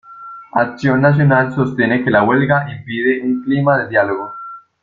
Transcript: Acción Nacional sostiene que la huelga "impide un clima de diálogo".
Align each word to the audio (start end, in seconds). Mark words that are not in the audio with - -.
Acción 0.53 0.99
Nacional 0.99 1.53
sostiene 1.53 2.03
que 2.03 2.09
la 2.09 2.23
huelga 2.23 2.65
"impide 2.75 3.21
un 3.21 3.43
clima 3.43 3.77
de 3.77 3.89
diálogo". 3.89 4.39